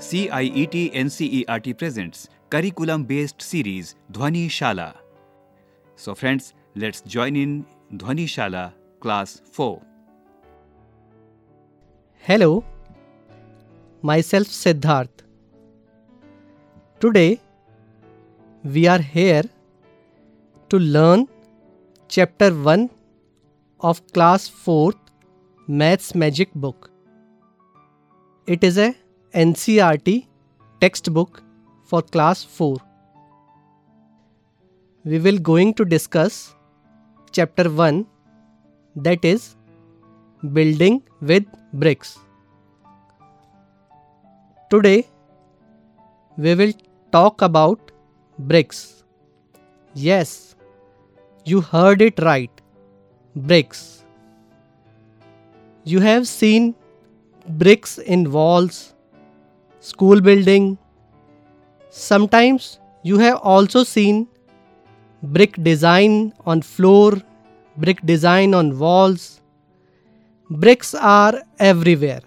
[0.00, 4.94] CIET NCERT presents curriculum based series Dhwani Shala.
[5.94, 9.82] So, friends, let's join in Dhwani Shala class 4.
[12.14, 12.64] Hello,
[14.00, 15.20] myself Siddharth.
[16.98, 17.38] Today
[18.64, 19.44] we are here
[20.70, 21.28] to learn
[22.08, 22.88] chapter 1
[23.80, 24.96] of class 4th
[25.68, 26.90] Maths Magic book.
[28.46, 28.94] It is a
[29.32, 30.26] NCERT
[30.80, 31.40] textbook
[31.84, 32.78] for class 4.
[35.04, 36.56] We will going to discuss
[37.30, 38.06] chapter 1
[38.96, 39.54] that is
[40.52, 42.18] building with bricks.
[44.68, 45.06] Today
[46.36, 46.72] we will
[47.12, 47.92] talk about
[48.36, 49.04] bricks.
[49.94, 50.56] Yes,
[51.44, 52.50] you heard it right.
[53.36, 54.04] Bricks.
[55.84, 56.74] You have seen
[57.46, 58.94] bricks in walls,
[59.80, 60.78] school building.
[61.88, 64.28] Sometimes you have also seen
[65.22, 67.14] brick design on floor,
[67.76, 69.40] brick design on walls.
[70.50, 72.20] Bricks are everywhere.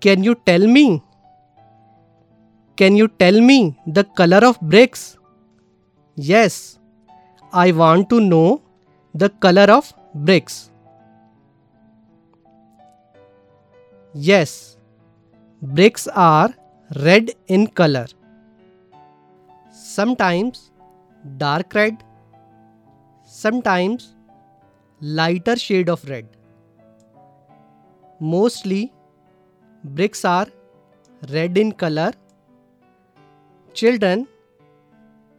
[0.00, 1.02] Can you tell me?
[2.76, 5.16] Can you tell me the color of bricks?
[6.16, 6.78] Yes,
[7.52, 8.62] I want to know
[9.14, 10.70] the color of bricks.
[14.16, 14.76] Yes,
[15.60, 16.54] bricks are
[17.02, 18.06] red in color.
[19.72, 20.70] Sometimes
[21.36, 22.04] dark red,
[23.24, 24.14] sometimes
[25.00, 26.28] lighter shade of red.
[28.20, 28.92] Mostly
[29.82, 30.46] bricks are
[31.30, 32.12] red in color.
[33.72, 34.28] Children,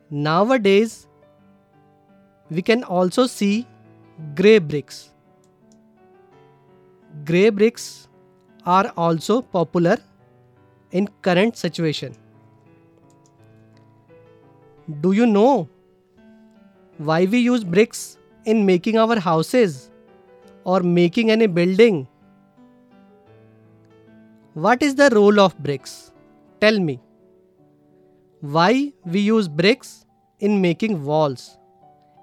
[0.09, 1.07] nowadays
[2.49, 3.65] we can also see
[4.35, 5.11] grey bricks.
[7.23, 8.09] Grey bricks
[8.66, 9.97] are also popular
[10.91, 12.15] in current situation.
[15.02, 15.67] Do you know
[16.98, 19.92] why we use bricks in making our houses
[20.64, 22.08] or making any building?
[24.53, 26.11] What is the role of bricks?
[26.61, 26.99] Tell me.
[28.42, 30.05] Why we use bricks
[30.39, 31.58] in making walls,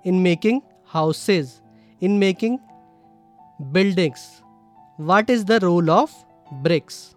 [0.05, 1.61] in making houses,
[2.01, 2.61] in making
[3.73, 4.43] buildings?
[4.97, 6.13] What is the role of
[6.63, 7.15] bricks?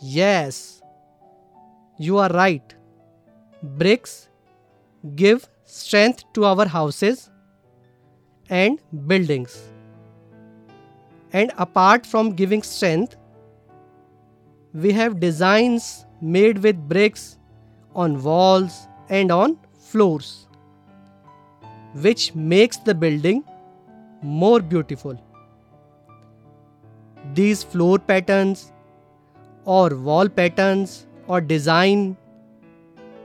[0.00, 0.80] Yes,
[1.98, 2.74] you are right.
[3.62, 4.28] Bricks
[5.14, 7.30] give strength to our houses
[8.48, 9.62] and buildings.
[11.32, 13.16] And apart from giving strength,
[14.72, 17.38] we have designs made with bricks
[17.94, 20.46] on walls and on floors,
[21.94, 23.44] which makes the building
[24.22, 25.18] more beautiful.
[27.34, 28.72] These floor patterns
[29.64, 32.16] or wall patterns or design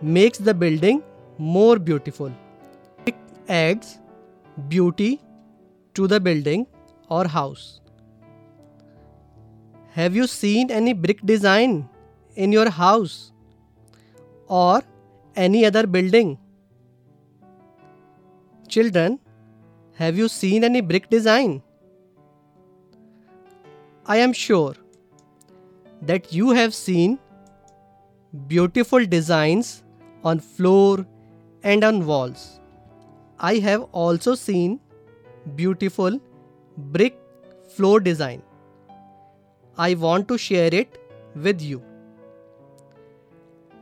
[0.01, 1.01] makes the building
[1.37, 2.31] more beautiful.
[3.05, 3.15] It
[3.49, 3.97] adds
[4.67, 5.21] beauty
[5.95, 6.67] to the building
[7.09, 7.81] or house.
[9.91, 11.89] Have you seen any brick design
[12.35, 13.31] in your house
[14.47, 14.83] or
[15.35, 16.37] any other building?
[18.67, 19.19] Children,
[19.93, 21.61] have you seen any brick design?
[24.07, 24.75] I am sure
[26.03, 27.17] that you have seen
[28.47, 29.83] beautiful designs
[30.23, 31.07] on floor
[31.63, 32.59] and on walls.
[33.39, 34.79] I have also seen
[35.55, 36.19] beautiful
[36.77, 37.17] brick
[37.75, 38.43] floor design.
[39.75, 40.99] I want to share it
[41.35, 41.81] with you.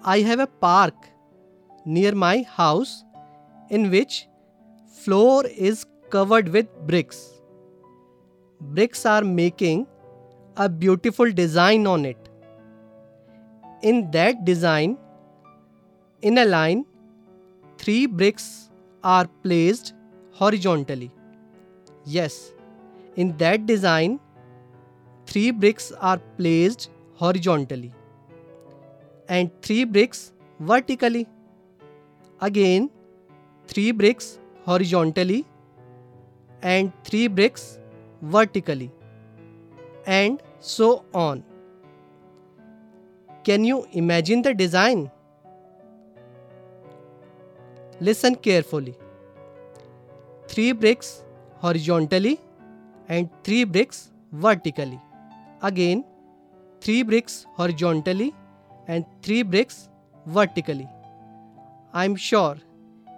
[0.05, 0.95] I have a park
[1.85, 3.03] near my house
[3.69, 4.29] in which
[5.03, 7.41] floor is covered with bricks.
[8.61, 9.85] Bricks are making
[10.55, 12.29] a beautiful design on it.
[13.81, 14.97] In that design,
[16.21, 16.85] in a line,
[17.77, 18.69] three bricks
[19.03, 19.93] are placed
[20.31, 21.11] horizontally.
[22.05, 22.53] Yes,
[23.15, 24.19] in that design,
[25.25, 27.91] three bricks are placed horizontally
[29.27, 31.27] and three bricks vertically.
[32.41, 32.89] Again,
[33.67, 35.45] three bricks horizontally
[36.61, 37.79] and three bricks
[38.21, 38.91] vertically
[40.05, 41.43] and so on.
[43.43, 45.11] Can you imagine the design?
[47.99, 48.95] Listen carefully.
[50.47, 51.23] Three bricks
[51.57, 52.39] horizontally
[53.09, 54.99] and three bricks vertically.
[55.61, 56.05] Again,
[56.79, 58.33] three bricks horizontally
[58.87, 59.89] and three bricks
[60.25, 60.87] vertically.
[61.93, 62.57] I'm sure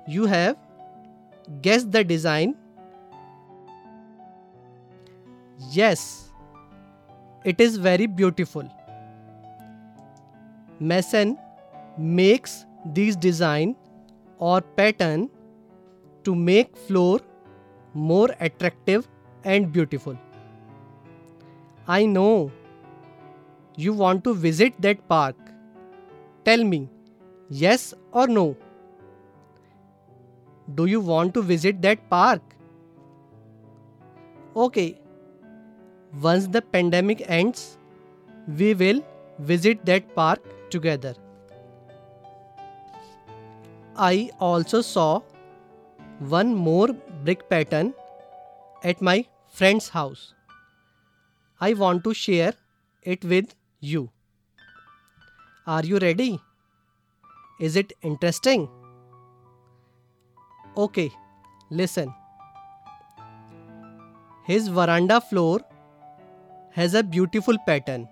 [0.07, 0.57] you have
[1.61, 2.55] guessed the design.
[5.71, 6.24] Yes,
[7.45, 8.67] it is very beautiful.
[10.79, 11.37] Mason
[11.97, 13.75] makes these design
[14.39, 15.29] or pattern
[16.23, 17.19] to make floor
[17.93, 19.07] more attractive
[19.43, 20.17] and beautiful.
[21.87, 22.51] I know
[23.77, 25.35] you want to visit that park.
[26.43, 26.89] Tell me,
[27.49, 28.57] yes or no?
[30.73, 32.41] Do you want to visit that park?
[34.55, 34.99] Okay,
[36.21, 37.77] once the pandemic ends,
[38.47, 39.01] we will
[39.39, 40.39] visit that park
[40.69, 41.13] together.
[43.97, 45.21] I also saw
[46.19, 46.89] one more
[47.23, 47.93] brick pattern
[48.83, 50.33] at my friend's house.
[51.59, 52.53] I want to share
[53.03, 54.09] it with you.
[55.67, 56.39] Are you ready?
[57.59, 58.69] Is it interesting?
[60.77, 61.11] Okay,
[61.69, 62.13] listen.
[64.43, 65.61] His veranda floor
[66.75, 68.07] has a beautiful pattern.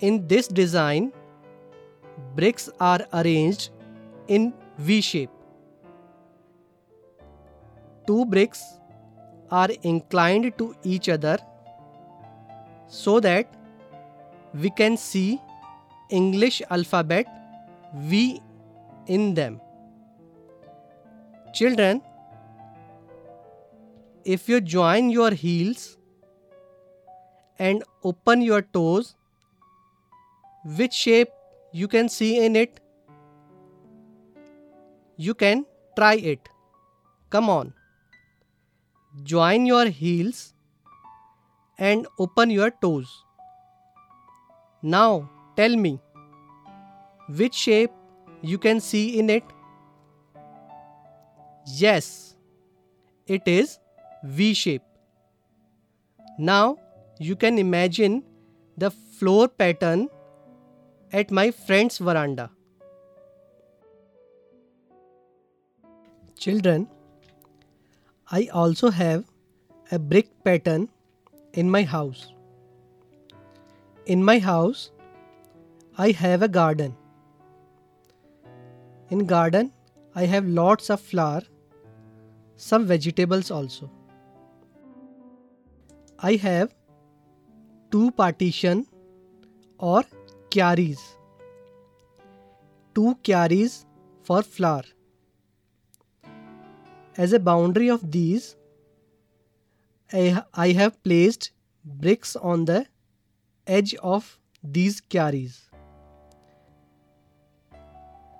[0.00, 1.12] In this design,
[2.34, 3.70] bricks are arranged
[4.26, 5.30] in V shape.
[8.06, 8.62] Two bricks
[9.50, 11.38] are inclined to each other
[12.88, 13.54] so that
[14.54, 15.40] we can see
[16.10, 17.26] English alphabet
[17.94, 18.40] V
[19.06, 19.60] in them.
[21.54, 22.02] Children,
[24.24, 25.96] if you join your heels
[27.58, 29.14] and open your toes,
[30.76, 31.28] which shape
[31.72, 32.80] you can see in it?
[35.16, 35.64] You can
[35.96, 36.48] try it.
[37.30, 37.72] Come on.
[39.22, 40.52] Join your heels
[41.78, 43.24] and open your toes.
[44.82, 46.00] Now tell me
[47.28, 47.90] which shape
[48.42, 49.44] you can see in it.
[51.66, 52.36] Yes,
[53.26, 53.78] it is
[54.22, 54.82] V shape.
[56.38, 56.78] Now
[57.18, 58.22] you can imagine
[58.76, 60.08] the floor pattern
[61.12, 62.50] at my friend's veranda.
[66.38, 66.88] Children,
[68.30, 69.24] I also have
[69.90, 70.88] a brick pattern
[71.54, 72.32] in my house.
[74.04, 74.90] In my house,
[75.96, 76.94] I have a garden.
[79.08, 79.72] In garden,
[80.14, 81.42] I have lots of flower,
[82.56, 83.90] some vegetables also.
[86.18, 86.74] I have
[87.96, 88.86] two partition
[89.78, 90.04] or
[90.50, 91.02] kyaris.
[92.94, 93.76] Two kyaris
[94.22, 94.82] for flower.
[97.16, 98.56] As a boundary of these,
[100.12, 101.52] I, have placed
[101.84, 102.84] bricks on the
[103.66, 105.56] edge of these kyaris.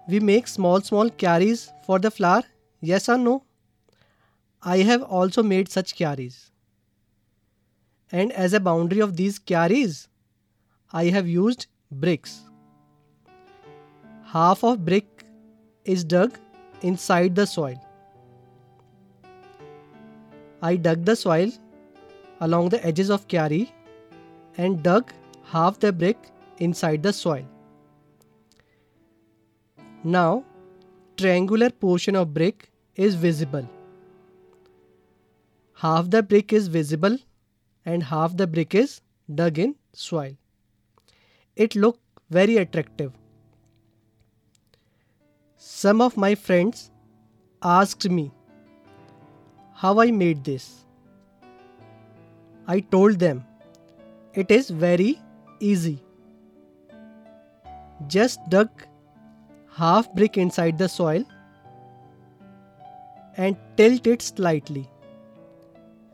[0.06, 2.42] We make small small kyaris for the flower,
[2.82, 3.42] yes or no?
[4.62, 6.50] I have also made such kyaris.
[8.12, 10.08] And as a boundary of these kyaris,
[10.92, 12.42] I have used bricks.
[14.24, 15.24] Half of brick
[15.84, 16.38] is dug
[16.82, 17.80] inside the soil.
[20.62, 21.50] I dug the soil
[22.40, 23.70] along the edges of kyari
[24.56, 25.12] and dug
[25.44, 27.44] half the brick inside the soil.
[30.04, 30.44] Now,
[31.16, 33.68] triangular portion of brick is visible.
[35.74, 37.18] Half the brick is visible
[37.86, 39.00] and half the brick is
[39.34, 40.32] dug in soil.
[41.54, 43.12] It looked very attractive.
[45.56, 46.90] Some of my friends
[47.62, 48.32] asked me
[49.72, 50.84] how I made this.
[52.66, 53.44] I told them
[54.34, 55.20] it is very
[55.60, 56.02] easy.
[58.08, 58.68] Just dug
[59.72, 61.24] half brick inside the soil
[63.36, 64.90] and tilt it slightly.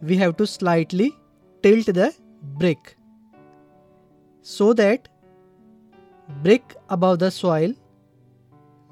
[0.02, 1.14] We have to slightly
[1.62, 2.12] tilt the
[2.58, 2.96] brick
[4.42, 5.08] so that
[6.42, 7.74] brick above the soil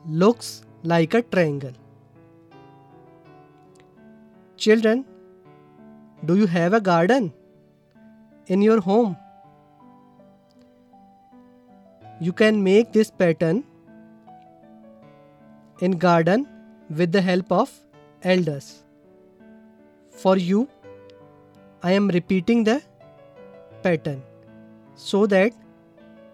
[0.06, 1.72] looks like a triangle.
[4.56, 5.04] Children,
[6.24, 7.32] do you have a garden
[8.46, 9.16] in your home?
[12.20, 13.64] You can make this pattern
[15.80, 16.46] in garden
[16.90, 17.72] with the help of
[18.22, 18.84] elders.
[20.10, 20.68] For you,
[21.82, 22.82] I am repeating the
[23.82, 24.22] pattern
[24.94, 25.52] so that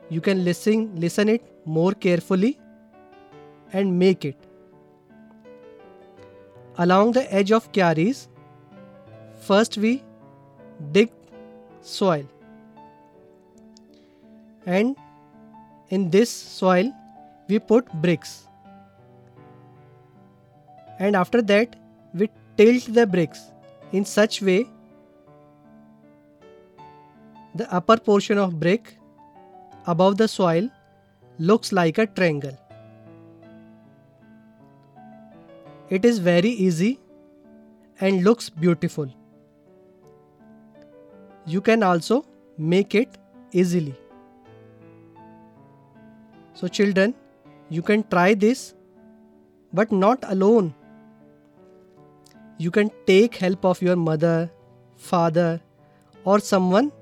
[0.09, 2.59] you can listen listen it more carefully
[3.73, 4.37] and make it.
[6.79, 8.27] Along the edge of kyaris,
[9.41, 10.03] first we
[10.93, 11.11] dig
[11.81, 12.27] soil
[14.67, 14.97] and
[15.91, 16.93] in this soil
[17.49, 18.49] we put bricks
[20.99, 21.77] and after that
[22.13, 23.53] we tilt the bricks
[23.93, 24.67] in such way
[27.59, 28.99] The upper portion of brick
[29.87, 30.69] above the soil
[31.39, 32.59] looks like a triangle.
[35.89, 36.99] It is very easy
[38.01, 39.07] and looks beautiful.
[41.47, 42.27] You can also
[42.59, 43.17] make it
[43.53, 43.95] easily.
[46.53, 47.15] So children,
[47.71, 48.75] you can try this
[49.73, 50.75] but not alone.
[52.59, 54.51] You can take help of your mother,
[54.95, 55.63] father
[56.25, 56.93] or someone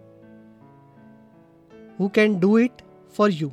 [1.98, 3.52] who can do it for you.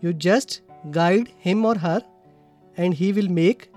[0.00, 0.60] You just
[0.90, 2.02] guide him or her
[2.76, 3.70] and he will make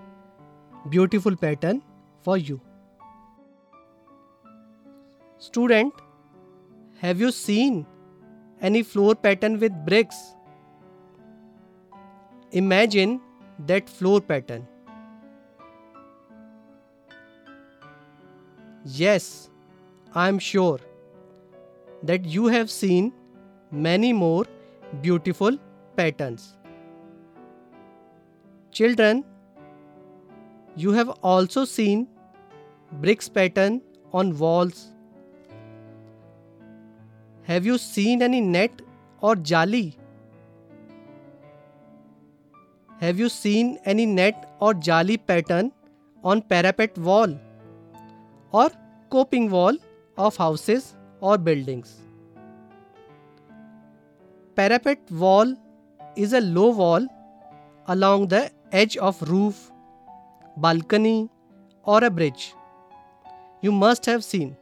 [0.89, 1.81] beautiful pattern
[2.21, 2.61] for you.
[5.37, 5.93] Student,
[6.99, 7.85] have you seen
[8.61, 10.35] any floor pattern with bricks?
[12.51, 13.19] Imagine
[13.67, 14.65] that floor pattern.
[18.85, 19.49] Yes,
[20.13, 20.79] I am sure
[22.03, 23.11] that you have seen
[23.73, 24.45] many more
[25.01, 25.57] beautiful
[25.95, 26.55] patterns.
[28.71, 29.25] Children,
[30.75, 32.07] you have also seen
[33.01, 34.89] bricks pattern on walls.
[37.43, 38.81] Have you seen any net
[39.21, 39.97] or jali?
[42.99, 45.71] Have you seen any net or jali pattern
[46.23, 47.37] on parapet wall
[48.51, 48.69] or
[49.09, 49.75] coping wall
[50.17, 52.02] of houses or buildings?
[54.55, 55.55] Parapet wall
[56.15, 57.07] is a low wall
[57.87, 59.71] along the edge of roof
[60.57, 61.29] balcony,
[61.83, 62.53] or a bridge.
[63.61, 64.55] You must have seen.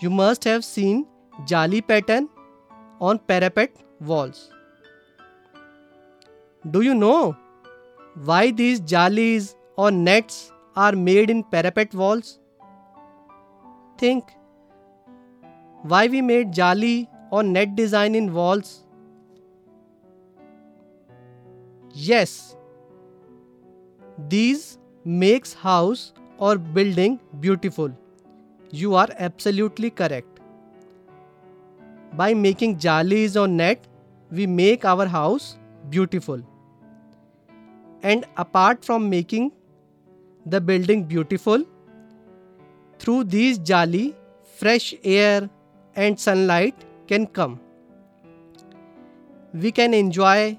[0.00, 1.06] You must have seen
[1.46, 2.28] jali pattern
[3.00, 4.50] on parapet walls.
[6.70, 7.36] Do you know
[8.24, 12.38] why these jalis or nets are made in parapet walls?
[13.98, 14.24] Think
[15.82, 18.72] why we made jali or net design in walls?
[22.08, 22.56] Yes,
[24.34, 27.90] these makes house or building beautiful.
[28.70, 30.40] You are absolutely correct.
[32.22, 33.86] By making jalis or net,
[34.30, 35.58] we make our house
[35.90, 36.40] beautiful.
[38.02, 39.52] And apart from making
[40.46, 41.64] the building beautiful,
[42.98, 44.14] through these jali,
[44.56, 45.48] fresh air
[45.96, 47.60] and sunlight can come.
[49.52, 50.58] We can enjoy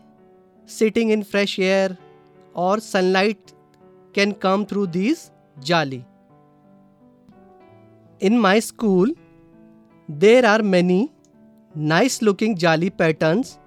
[0.66, 1.98] sitting in fresh air
[2.54, 3.54] or sunlight
[4.14, 6.06] can come through these jali.
[8.20, 9.10] In my school,
[10.08, 11.12] there are many
[11.76, 13.60] nice looking jali patterns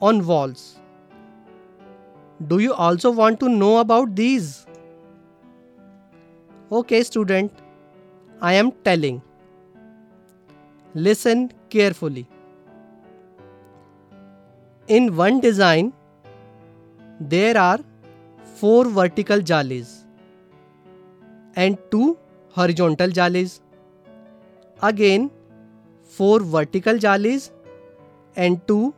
[0.00, 0.80] on walls.
[2.46, 4.66] Do you also want to know about these?
[6.70, 7.50] Okay, student,
[8.40, 9.20] I am telling.
[11.06, 12.26] Listen carefully.
[14.88, 15.92] In one design,
[17.20, 17.78] there are
[18.60, 19.90] four vertical jalis
[21.54, 22.16] and two
[22.50, 23.60] horizontal jalis.
[24.82, 25.30] Again,
[26.02, 27.50] four vertical jalis
[28.34, 28.94] and two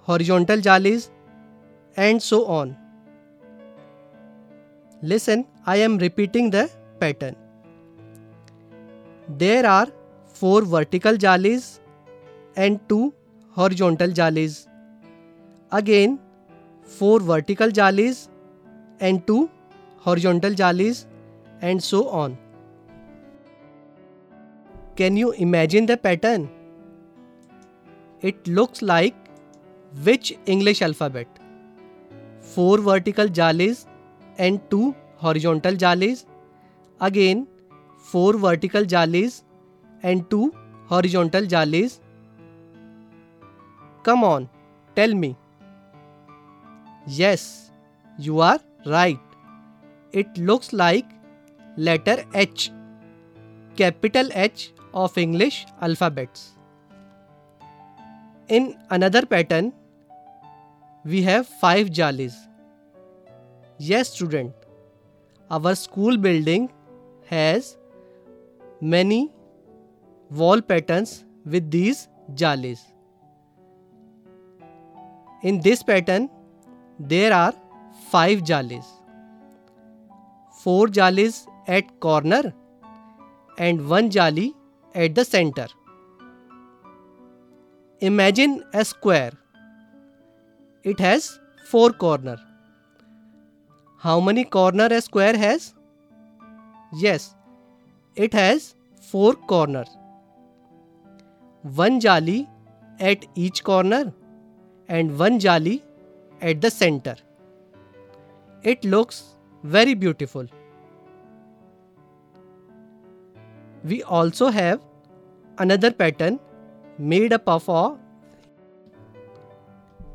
[0.00, 1.10] horizontal jalis
[1.96, 2.74] and so on.
[5.02, 6.70] Listen, I am repeating the
[7.00, 7.36] pattern.
[9.28, 9.88] There are
[10.34, 11.80] four vertical jalis
[12.56, 13.14] and two
[13.52, 14.66] horizontal jalis.
[15.70, 16.18] Again,
[16.82, 18.28] four vertical jalis
[19.00, 19.50] and two
[19.98, 21.06] horizontal jalis
[21.60, 22.36] and so on.
[24.96, 26.50] Can you imagine the pattern?
[28.20, 29.14] It looks like
[30.02, 31.26] which English alphabet?
[32.40, 33.86] Four vertical jalis
[34.38, 36.26] and two horizontal jalis.
[37.00, 37.46] Again,
[37.98, 39.42] four vertical jalis
[40.10, 40.52] and two
[40.92, 41.98] horizontal jalis.
[44.04, 44.48] Come on,
[44.94, 45.36] tell me.
[47.06, 47.70] Yes,
[48.18, 49.18] you are right.
[50.12, 51.06] It looks like
[51.76, 52.70] letter H,
[53.76, 56.50] capital H of English alphabets.
[58.48, 59.72] In another pattern,
[61.04, 62.34] we have five jalis.
[63.78, 64.52] Yes, student,
[65.50, 66.70] our school building
[67.26, 67.76] has
[68.80, 69.32] many
[70.30, 72.80] wall patterns with these jalis.
[75.42, 76.30] In this pattern,
[76.98, 77.52] there are
[78.10, 78.84] five jalis.
[80.62, 82.54] Four jalis at corner
[83.58, 84.54] and one jali
[84.94, 85.66] at the center.
[88.00, 89.32] Imagine a square.
[90.82, 92.38] It has four corner.
[93.98, 95.74] How many corner a square has?
[96.92, 97.34] Yes,
[98.14, 99.88] it has four corners.
[101.64, 102.48] One jali
[103.00, 104.12] at each corner
[104.88, 105.82] and one jali
[106.40, 107.16] at the center.
[108.62, 110.46] It looks very beautiful.
[113.82, 114.80] We also have
[115.58, 116.38] another pattern
[116.98, 117.96] made up of a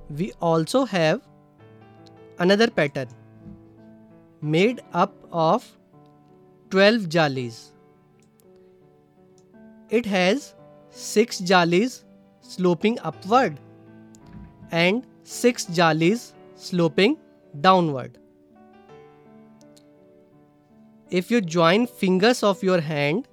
[0.10, 1.22] we also have
[2.40, 3.08] another pattern
[4.42, 5.78] made up of
[6.72, 7.70] 12 jalis.
[9.90, 10.56] It has
[10.92, 12.04] 6 jalis
[12.42, 13.60] sloping upward
[14.72, 17.18] and 6 jalis sloping
[17.62, 18.18] downward.
[21.10, 23.28] If you join fingers of your hand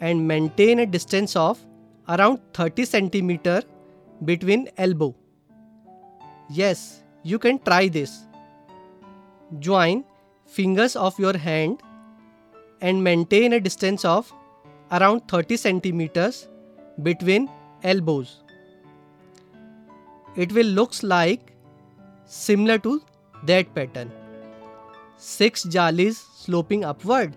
[0.00, 1.64] and maintain a distance of
[2.08, 3.62] around 30 centimeter
[4.24, 5.14] between elbow.
[6.50, 8.24] Yes, you can try this.
[9.58, 10.04] Join
[10.46, 11.80] fingers of your hand
[12.80, 14.32] and maintain a distance of
[14.92, 16.48] around 30 centimeters
[17.02, 17.48] between
[17.82, 18.42] elbows.
[20.36, 21.52] It will looks like
[22.24, 23.02] similar to
[23.44, 24.10] that pattern.
[25.16, 27.36] 6 jalis sloping upward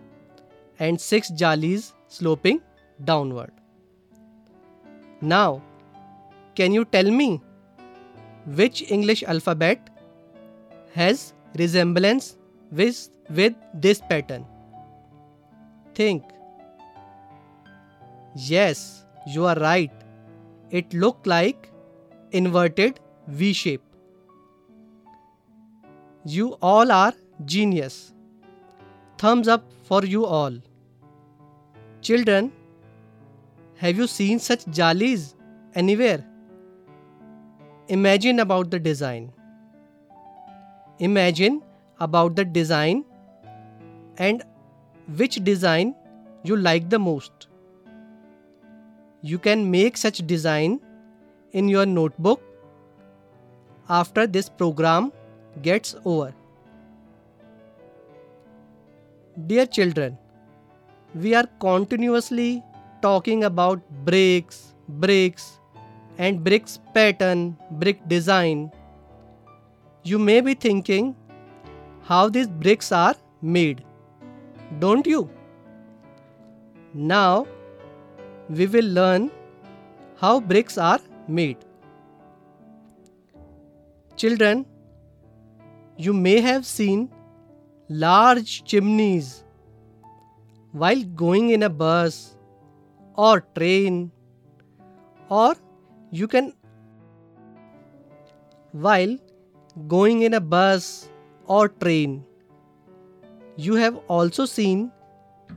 [0.80, 2.62] and 6 jalis sloping
[3.04, 3.52] downward.
[5.22, 5.62] Now,
[6.56, 7.42] can you tell me
[8.46, 9.90] which English alphabet
[10.94, 12.38] has resemblance
[12.72, 14.46] with, with this pattern?
[15.94, 16.24] Think.
[18.36, 19.91] Yes, you are right.
[20.69, 21.69] It looked like
[22.31, 23.81] inverted V shape.
[26.25, 27.13] You all are
[27.46, 28.13] genius.
[29.17, 30.57] Thumbs up for you all.
[32.01, 32.51] Children,
[33.75, 35.34] have you seen such jalis
[35.75, 36.24] anywhere?
[37.88, 39.31] Imagine about the design.
[41.00, 41.62] Imagine
[42.00, 43.03] about the design
[44.17, 44.43] and
[45.15, 45.96] which design
[46.43, 47.46] you like the most.
[49.21, 50.80] You can make such design
[51.51, 52.41] in your notebook
[53.89, 55.12] after this program
[55.62, 56.34] gets over.
[59.47, 60.17] Dear children,
[61.15, 62.63] we are continuously
[63.01, 65.60] talking about bricks, bricks,
[66.17, 68.71] and bricks pattern, brick design.
[70.03, 71.15] You may be thinking
[72.03, 73.84] how these bricks are made,
[74.80, 75.30] don't you?
[76.93, 77.47] Now
[78.49, 79.29] we will learn
[80.17, 81.57] how bricks are made.
[84.15, 84.65] Children,
[85.97, 87.10] you may have seen
[87.89, 89.43] large chimneys
[90.71, 92.36] while going in a bus
[93.15, 94.12] or train
[95.29, 95.55] or
[96.12, 96.53] you can
[98.71, 99.17] while
[99.88, 101.10] going in a bus
[101.45, 102.23] or train
[103.55, 104.91] you have also seen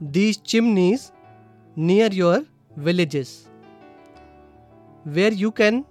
[0.00, 1.12] these chimneys
[1.76, 2.44] near your
[2.76, 3.48] villages
[5.04, 5.84] where you can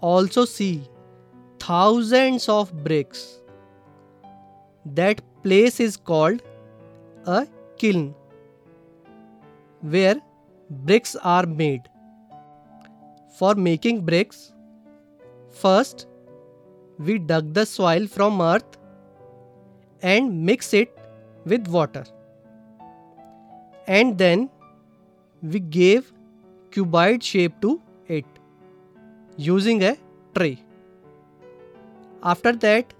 [0.00, 0.88] also see
[1.58, 3.40] thousands of bricks
[4.84, 6.42] that place is called
[7.26, 7.46] a
[7.78, 8.14] kiln
[9.80, 10.16] where
[10.70, 11.82] bricks are made.
[13.38, 14.52] For making bricks,
[15.50, 16.06] first
[16.98, 18.78] we dug the soil from earth
[20.02, 20.96] and mix it
[21.44, 22.04] with water.
[23.86, 24.48] And then
[25.42, 26.13] we gave
[26.74, 28.24] cuboid shape to it
[29.36, 29.96] using a
[30.34, 30.58] tray.
[32.22, 32.94] After that,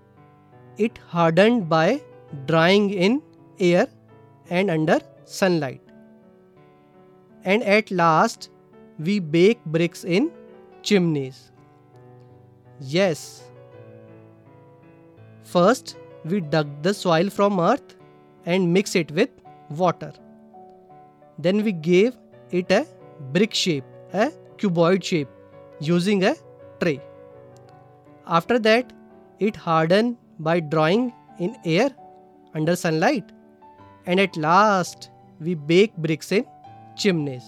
[0.77, 2.03] it hardened by
[2.47, 3.23] drying in
[3.59, 3.87] air
[4.51, 5.85] and under sunlight
[7.45, 8.51] and at last
[8.99, 10.31] we bake bricks in
[10.83, 11.51] chimneys.
[12.81, 13.43] Yes.
[15.43, 17.97] First, we dug the soil from earth
[18.47, 19.31] and mix it with
[19.71, 20.13] water.
[21.39, 22.17] Then we gave
[22.51, 22.87] it a
[23.33, 25.29] brick shape, a cuboid shape
[25.81, 26.35] using a
[26.81, 27.01] tray.
[28.27, 28.93] After that,
[29.39, 31.91] it hardened by drying in air
[32.55, 33.33] under sunlight.
[34.07, 36.47] And at last, we bake bricks in
[36.97, 37.45] chimneys.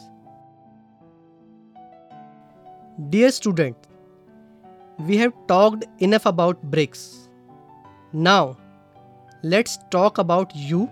[3.11, 3.77] Dear student,
[4.99, 7.29] we have talked enough about bricks.
[8.13, 8.57] Now,
[9.43, 10.91] let's talk about you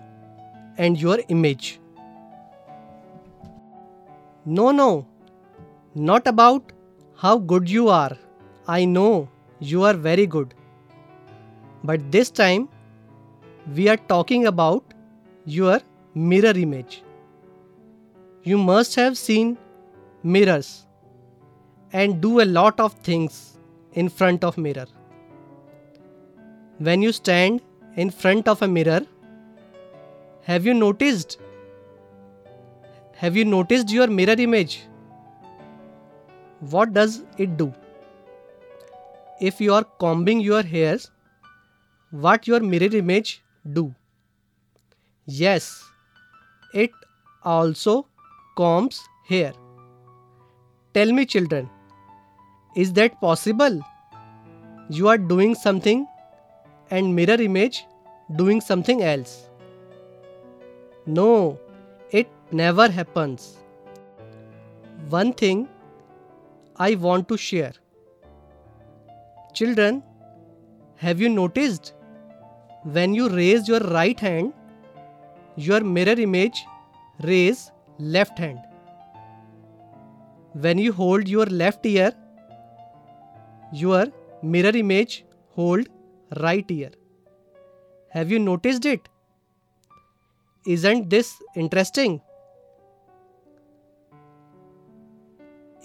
[0.76, 1.80] and your image.
[4.46, 5.06] No, no,
[5.94, 6.72] not about
[7.16, 8.16] how good you are.
[8.66, 9.28] I know
[9.58, 10.54] you are very good.
[11.82, 12.68] But this time,
[13.74, 14.84] we are talking about
[15.44, 15.80] your
[16.14, 17.02] mirror image
[18.46, 19.56] you must have seen
[20.22, 20.86] mirrors
[21.94, 23.58] and do a lot of things
[23.94, 24.86] in front of mirror.
[26.78, 27.62] When you stand
[27.96, 29.00] in front of a mirror,
[30.42, 31.38] have you noticed?
[33.16, 34.82] Have you noticed your mirror image?
[36.70, 37.72] what does it do?
[39.40, 41.10] If you are combing your hairs,
[42.10, 43.94] what your mirror image do?
[45.26, 45.84] Yes,
[46.72, 46.90] it
[47.42, 48.06] also
[48.56, 49.52] combs hair.
[50.92, 51.68] Tell me, children,
[52.76, 53.80] is that possible?
[54.88, 56.06] You are doing something
[56.90, 57.84] and mirror image
[58.36, 59.48] doing something else.
[61.06, 61.58] No,
[62.58, 63.56] never happens.
[65.08, 65.68] One thing
[66.76, 67.72] I want to share.
[69.52, 70.02] Children,
[70.96, 71.94] have you noticed
[72.84, 74.52] when you raise your right hand,
[75.56, 76.64] your mirror image
[77.22, 78.58] raise left hand.
[80.52, 82.12] When you hold your left ear,
[83.72, 84.06] your
[84.42, 85.88] mirror image hold
[86.36, 86.90] right ear.
[88.10, 89.08] Have you noticed it?
[90.66, 92.20] Isn't this interesting?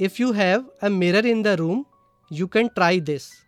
[0.07, 1.85] If you have a mirror in the room,
[2.29, 3.41] you can try this.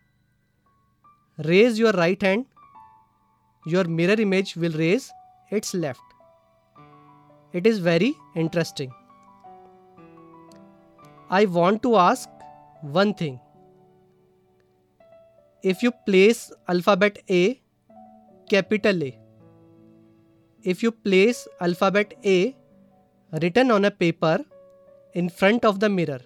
[1.45, 2.45] Raise your right hand,
[3.65, 5.09] your mirror image will raise
[5.49, 6.01] its left.
[7.53, 8.91] It is very interesting.
[11.29, 12.27] I want to ask
[12.81, 13.39] one thing.
[15.63, 17.61] If you place alphabet A,
[18.49, 19.17] capital A,
[20.63, 22.53] if you place alphabet A
[23.41, 24.43] written on a paper
[25.13, 26.19] in front of the mirror,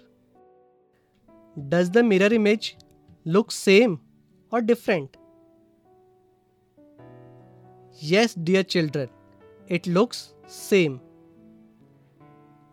[1.69, 2.77] does the mirror image
[3.23, 3.99] look same
[4.51, 5.17] or different?
[7.97, 9.09] Yes, dear children,
[9.67, 10.99] it looks same.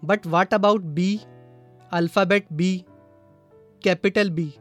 [0.03, 1.23] But what about B,
[1.93, 2.85] alphabet B,
[3.81, 4.59] capital B?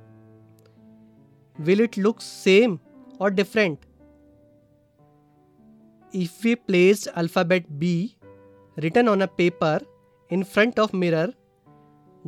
[1.57, 2.79] Will it look same
[3.19, 3.79] or different?
[6.13, 8.17] If we place alphabet B
[8.77, 9.79] written on a paper
[10.29, 11.33] in front of mirror,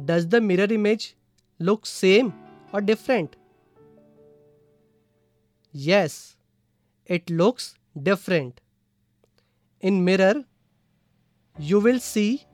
[0.06, 1.16] does the mirror image
[1.70, 2.34] look same
[2.72, 3.36] or different?
[5.72, 6.36] Yes,
[7.06, 7.76] it looks
[8.10, 8.62] different.
[9.82, 10.44] In mirror,
[11.60, 12.46] you will see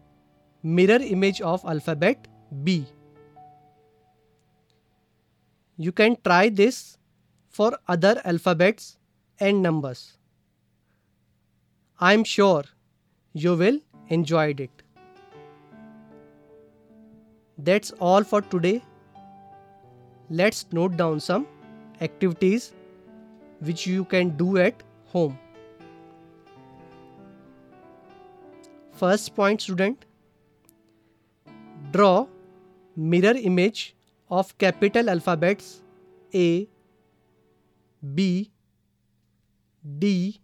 [0.63, 2.27] mirror image of alphabet
[2.63, 2.85] B.
[5.77, 6.97] You can try this
[7.47, 8.97] for other alphabets
[9.39, 10.17] and numbers.
[11.99, 12.63] I am sure
[13.33, 14.83] you will enjoy it.
[17.57, 18.81] That's all for today.
[20.29, 21.47] Let's note down some
[22.01, 22.73] activities
[23.59, 25.37] which you can do at home.
[28.91, 30.05] First point student
[31.91, 32.27] Draw
[32.95, 33.95] mirror image
[34.29, 35.81] of capital alphabets
[36.33, 36.67] A,
[38.13, 38.51] B,
[39.97, 40.39] D,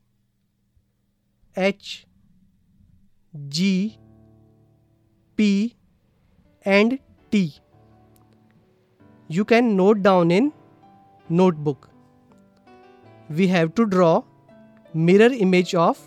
[1.56, 2.08] H,
[3.48, 4.00] G,
[5.36, 5.76] P
[6.64, 7.54] and T.
[9.28, 10.54] You can note down in
[11.30, 11.90] notebook.
[13.30, 14.24] We have to draw
[14.94, 15.98] mirror image of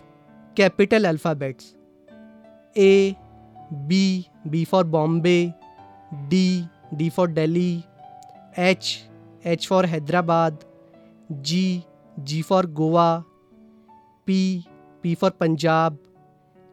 [0.55, 1.75] capital alphabets
[2.77, 3.17] A,
[3.87, 5.53] B, B for Bombay,
[6.29, 7.85] D, D for Delhi,
[8.55, 9.03] H,
[9.43, 10.63] H for Hyderabad,
[11.41, 11.85] G,
[12.23, 13.25] G for Goa,
[14.25, 14.65] P,
[15.01, 15.97] P for Punjab,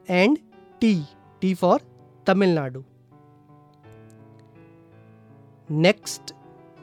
[0.07, 0.39] and
[0.81, 1.05] T,
[1.41, 1.81] T for
[2.25, 2.85] Tamil Nadu.
[5.69, 6.33] Next,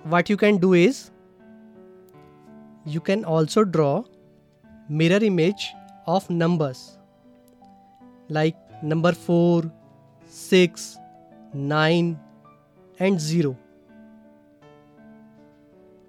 [0.04, 1.10] what you can do is
[2.86, 4.04] you can also draw
[4.90, 5.74] mirror image
[6.06, 6.98] of numbers
[8.28, 9.72] like number 4,
[10.26, 10.98] 6,
[11.54, 12.20] 9
[13.00, 13.58] and 0.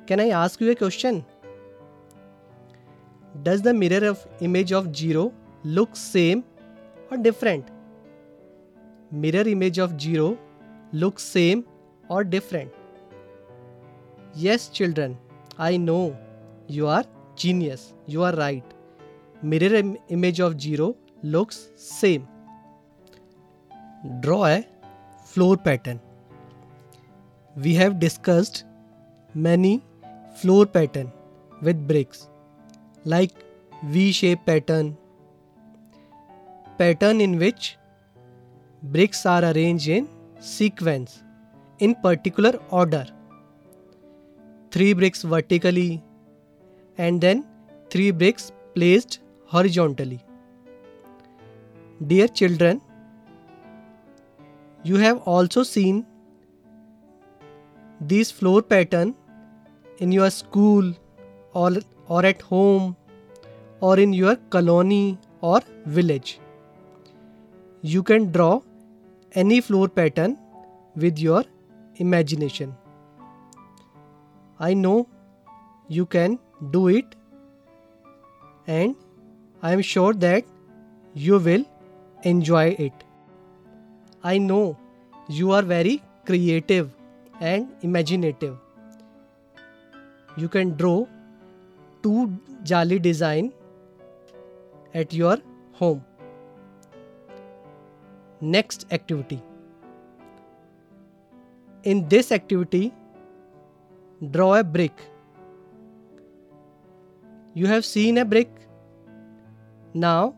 [0.07, 1.25] Can I ask you a question?
[3.45, 5.33] Does the mirror of image of 0
[5.63, 6.43] look same
[7.11, 7.69] or different?
[9.13, 10.37] Mirror image of 0
[10.93, 11.65] looks same
[12.09, 12.71] or different?
[14.35, 15.17] Yes children,
[15.59, 16.17] I know
[16.67, 17.05] you are
[17.37, 17.95] genius.
[18.07, 18.65] You are right.
[19.43, 22.29] Mirror Im- image of 0 looks same.
[24.21, 24.67] Draw a
[25.25, 26.01] floor pattern.
[27.57, 28.65] We have discussed
[29.35, 29.83] many
[30.37, 31.13] floor pattern
[31.63, 32.29] with bricks
[33.05, 33.33] like
[33.85, 34.97] V-shape pattern,
[36.79, 37.77] pattern in which
[38.83, 40.09] bricks are arranged in
[40.41, 41.24] sequence
[41.87, 43.05] in particular order.
[44.77, 46.03] 3 bricks vertically
[46.99, 47.45] and then
[47.91, 49.21] 3 bricks placed
[49.55, 50.21] horizontally.
[52.13, 52.81] Dear children,
[54.83, 56.05] you have also seen
[58.13, 59.15] these floor pattern
[59.99, 60.93] in your school
[61.53, 61.71] or,
[62.09, 62.97] or at home
[63.81, 66.39] or in your colony or village.
[67.83, 68.61] You can draw
[69.33, 70.39] any floor pattern
[70.97, 71.45] with your
[71.97, 72.75] imagination.
[74.59, 75.09] I know
[75.89, 76.39] you can
[76.71, 77.17] do it,
[78.67, 78.95] and
[79.63, 80.45] I am sure that
[81.15, 81.65] you will
[82.23, 82.93] enjoy it.
[84.23, 84.77] I know
[85.29, 86.91] you are very creative
[87.41, 88.57] and imaginative.
[90.37, 91.07] You can draw
[92.03, 93.53] two jali design
[94.95, 95.39] at your
[95.73, 96.05] home.
[98.41, 99.43] Next activity.
[101.85, 102.95] In this activity,
[104.31, 105.03] draw a brick.
[107.53, 108.49] You have seen a brick.
[109.93, 110.35] Now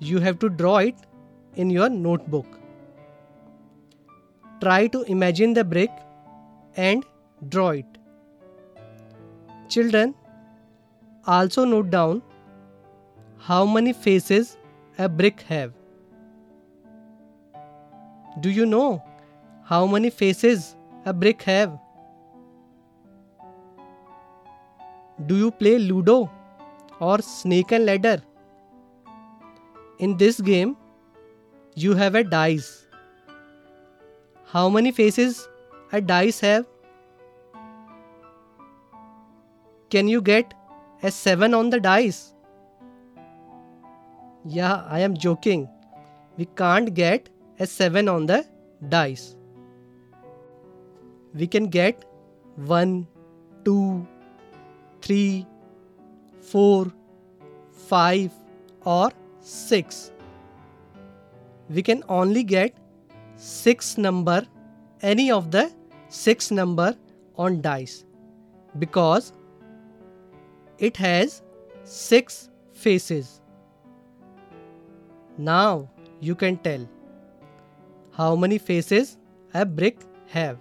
[0.00, 0.94] you have to draw it
[1.54, 2.58] in your notebook.
[4.60, 5.90] Try to imagine the brick
[6.76, 7.06] and
[7.48, 7.86] draw it.
[9.70, 10.14] Children,
[11.26, 12.20] also note down
[13.38, 14.58] how many faces
[14.98, 15.72] a brick have.
[18.40, 19.02] Do you know
[19.64, 21.78] how many faces a brick have?
[25.26, 26.30] Do you play Ludo
[27.00, 28.22] or Snake and Ladder?
[29.98, 30.76] In this game,
[31.74, 32.86] you have a dice.
[34.46, 35.48] How many faces
[35.92, 36.66] a dice have?
[39.90, 40.54] Can you get
[41.02, 42.34] a 7 on the dice?
[44.44, 45.68] Yeah, I am joking.
[46.36, 47.28] We can't get
[47.60, 48.44] a 7 on the
[48.88, 49.36] dice.
[51.34, 52.04] We can get
[52.56, 53.06] 1,
[53.64, 54.06] 2,
[55.00, 55.46] 3,
[56.40, 56.92] 4,
[57.70, 58.32] 5
[58.84, 60.12] or 6.
[61.70, 62.74] We can only get
[63.36, 64.46] 6 number
[65.00, 65.72] any of the
[66.08, 66.96] 6 number
[67.36, 68.04] on dice
[68.78, 69.32] because
[70.78, 71.42] it has
[71.84, 73.40] 6 faces.
[75.38, 75.88] Now
[76.20, 76.86] you can tell
[78.12, 79.16] how many faces
[79.54, 80.58] a brick have.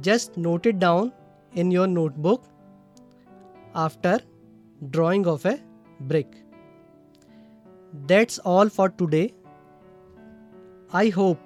[0.00, 1.12] Just note it down
[1.54, 2.44] in your notebook
[3.74, 4.18] after
[4.90, 5.58] drawing of a
[6.00, 6.36] brick.
[8.06, 9.32] That's all for today.
[10.92, 11.38] I hope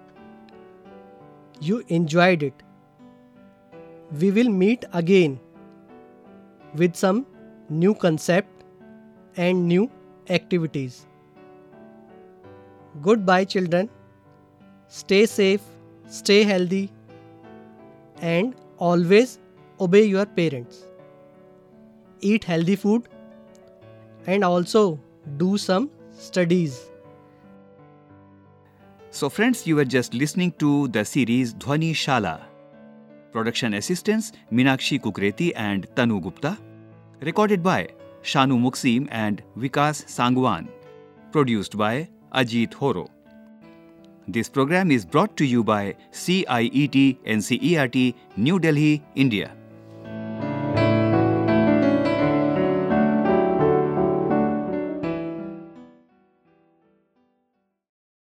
[1.60, 2.62] you enjoyed it.
[4.18, 5.38] We will meet again
[6.74, 7.26] with some
[7.68, 8.64] new concept
[9.36, 9.90] and new
[10.30, 11.06] activities.
[13.02, 13.90] Goodbye, children.
[14.88, 15.60] Stay safe,
[16.06, 16.90] stay healthy,
[18.22, 19.38] and always
[19.80, 20.84] obey your parents.
[22.20, 23.08] Eat healthy food
[24.26, 24.98] and also
[25.36, 26.90] do some studies.
[29.10, 32.42] So, friends, you were just listening to the series Dhwani Shala.
[33.32, 36.58] Production assistants Minakshi Kukreti and Tanu Gupta.
[37.20, 37.88] Recorded by
[38.22, 40.68] Shanu Muksim and Vikas Sangwan.
[41.32, 43.08] Produced by Ajit Horo.
[44.30, 49.57] This program is brought to you by CIET NCERT New Delhi, India.